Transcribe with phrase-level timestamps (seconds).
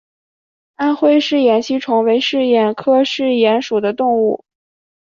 [0.77, 4.43] 安徽嗜眼吸虫为嗜眼科嗜眼属的动物。